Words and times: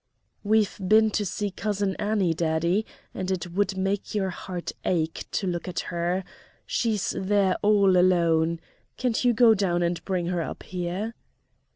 "We've 0.43 0.79
been 0.79 1.11
to 1.11 1.23
see 1.27 1.51
Cousin 1.51 1.95
Annie, 1.97 2.33
daddy; 2.33 2.87
and 3.13 3.29
it 3.29 3.51
would 3.51 3.77
make 3.77 4.15
your 4.15 4.31
heart 4.31 4.71
ache 4.83 5.27
to 5.33 5.45
look 5.45 5.67
at 5.67 5.81
her! 5.93 6.23
She's 6.65 7.11
there 7.15 7.55
all 7.61 7.95
alone. 7.95 8.59
Can't 8.97 9.23
you 9.23 9.31
go 9.31 9.53
down 9.53 9.83
and 9.83 10.03
bring 10.03 10.25
her 10.25 10.41
up 10.41 10.63
here?" 10.63 11.13